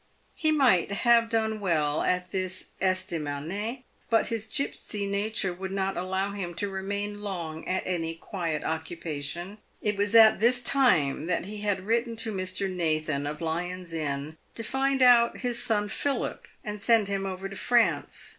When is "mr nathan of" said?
12.31-13.41